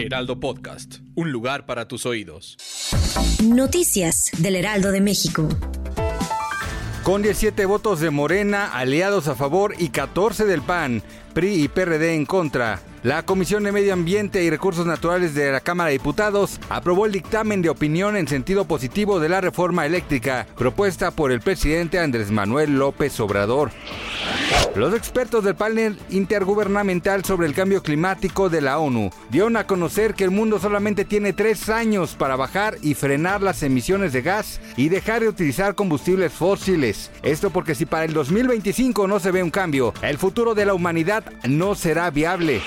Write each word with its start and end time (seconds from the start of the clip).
Heraldo 0.00 0.40
Podcast, 0.40 0.96
un 1.14 1.30
lugar 1.30 1.66
para 1.66 1.86
tus 1.86 2.06
oídos. 2.06 2.56
Noticias 3.44 4.30
del 4.38 4.56
Heraldo 4.56 4.92
de 4.92 5.02
México. 5.02 5.46
Con 7.02 7.22
17 7.22 7.66
votos 7.66 8.00
de 8.00 8.10
Morena, 8.10 8.72
aliados 8.72 9.28
a 9.28 9.34
favor 9.34 9.74
y 9.78 9.90
14 9.90 10.46
del 10.46 10.62
PAN, 10.62 11.02
PRI 11.34 11.64
y 11.64 11.68
PRD 11.68 12.14
en 12.14 12.24
contra, 12.24 12.80
la 13.02 13.24
Comisión 13.24 13.64
de 13.64 13.72
Medio 13.72 13.92
Ambiente 13.92 14.42
y 14.42 14.50
Recursos 14.50 14.86
Naturales 14.86 15.34
de 15.34 15.52
la 15.52 15.60
Cámara 15.60 15.88
de 15.88 15.94
Diputados 15.94 16.60
aprobó 16.68 17.06
el 17.06 17.12
dictamen 17.12 17.60
de 17.60 17.68
opinión 17.70 18.16
en 18.16 18.28
sentido 18.28 18.66
positivo 18.66 19.20
de 19.20 19.28
la 19.28 19.40
reforma 19.40 19.86
eléctrica 19.86 20.46
propuesta 20.56 21.10
por 21.10 21.32
el 21.32 21.40
presidente 21.40 21.98
Andrés 21.98 22.30
Manuel 22.30 22.78
López 22.78 23.18
Obrador. 23.20 23.70
Los 24.76 24.94
expertos 24.94 25.42
del 25.42 25.56
panel 25.56 25.98
intergubernamental 26.10 27.24
sobre 27.24 27.48
el 27.48 27.54
cambio 27.54 27.82
climático 27.82 28.48
de 28.48 28.60
la 28.60 28.78
ONU 28.78 29.10
dieron 29.28 29.56
a 29.56 29.66
conocer 29.66 30.14
que 30.14 30.22
el 30.22 30.30
mundo 30.30 30.60
solamente 30.60 31.04
tiene 31.04 31.32
tres 31.32 31.68
años 31.68 32.14
para 32.14 32.36
bajar 32.36 32.76
y 32.80 32.94
frenar 32.94 33.42
las 33.42 33.64
emisiones 33.64 34.12
de 34.12 34.22
gas 34.22 34.60
y 34.76 34.88
dejar 34.88 35.22
de 35.22 35.28
utilizar 35.28 35.74
combustibles 35.74 36.32
fósiles. 36.32 37.10
Esto 37.22 37.50
porque 37.50 37.74
si 37.74 37.84
para 37.84 38.04
el 38.04 38.12
2025 38.12 39.08
no 39.08 39.18
se 39.18 39.32
ve 39.32 39.42
un 39.42 39.50
cambio, 39.50 39.92
el 40.02 40.18
futuro 40.18 40.54
de 40.54 40.66
la 40.66 40.74
humanidad 40.74 41.24
no 41.48 41.74
será 41.74 42.10
viable. 42.10 42.60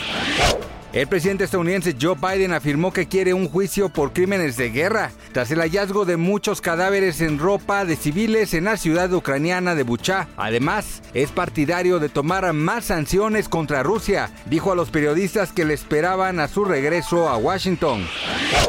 El 0.93 1.07
presidente 1.07 1.45
estadounidense 1.45 1.95
Joe 1.99 2.15
Biden 2.15 2.53
afirmó 2.53 2.93
que 2.93 3.07
quiere 3.07 3.33
un 3.33 3.49
juicio 3.49 3.89
por 3.89 4.13
crímenes 4.13 4.57
de 4.57 4.69
guerra 4.69 5.09
tras 5.31 5.49
el 5.49 5.59
hallazgo 5.59 6.05
de 6.05 6.17
muchos 6.17 6.61
cadáveres 6.61 7.19
en 7.19 7.39
ropa 7.39 7.83
de 7.83 7.95
civiles 7.95 8.53
en 8.53 8.65
la 8.65 8.77
ciudad 8.77 9.11
ucraniana 9.11 9.73
de 9.73 9.81
Bucha. 9.81 10.27
Además, 10.37 11.01
es 11.15 11.31
partidario 11.31 11.97
de 11.97 12.09
tomar 12.09 12.53
más 12.53 12.85
sanciones 12.85 13.49
contra 13.49 13.81
Rusia. 13.81 14.29
Dijo 14.45 14.71
a 14.71 14.75
los 14.75 14.91
periodistas 14.91 15.51
que 15.51 15.65
le 15.65 15.73
esperaban 15.73 16.39
a 16.39 16.47
su 16.47 16.63
regreso 16.63 17.27
a 17.27 17.37
Washington. 17.37 18.05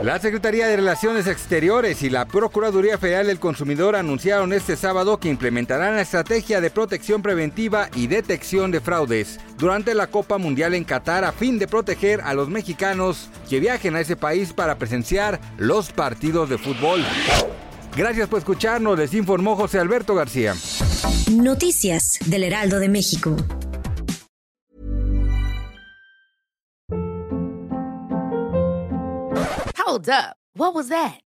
La 0.03 0.19
Secretaría 0.19 0.67
de 0.67 0.77
Relaciones 0.77 1.27
Exteriores 1.27 2.03
y 2.03 2.09
la 2.09 2.25
Procuraduría 2.25 2.97
Federal 2.97 3.27
del 3.27 3.39
Consumidor 3.39 3.97
anunciaron 3.97 4.55
este 4.55 4.77
sábado 4.77 5.21
que 5.21 5.29
implementarán 5.29 5.97
la 5.97 6.03
estrategia 6.03 6.63
de 6.63 6.71
protección 6.71 7.21
preventiva 7.21 7.91
y 7.95 8.07
detección 8.07 8.71
de 8.71 8.81
fraudes 8.81 9.39
durante 9.59 9.95
la 9.95 10.07
Copa 10.07 10.39
Mundial 10.39 10.75
en 10.75 10.85
Qatar 10.85 11.25
a 11.25 11.33
fin 11.33 11.59
de 11.59 11.69
proteger 11.69 12.14
a 12.23 12.35
los 12.35 12.49
mexicanos 12.49 13.29
que 13.49 13.61
viajen 13.61 13.97
a 13.97 14.01
ese 14.01 14.17
país 14.17 14.53
para 14.53 14.79
presenciar 14.79 15.41
los 15.59 15.91
partidos 15.93 16.49
de 16.49 16.59
fútbol. 16.59 17.05
Gracias 17.97 18.29
por 18.29 18.39
escucharnos, 18.39 18.99
les 18.99 19.15
informó 19.15 19.57
José 19.57 19.79
Alberto 19.79 20.15
García. 20.15 20.55
Noticias 21.31 22.19
del 22.27 22.45
Heraldo 22.45 22.79
de 22.79 22.89
México. 22.89 23.37
Hold 29.87 30.09
up. 30.09 30.37
What 30.57 30.75
was 30.75 30.89
that? 30.89 31.24